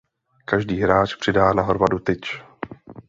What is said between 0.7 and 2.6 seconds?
hráč přidá na hromadu tyč.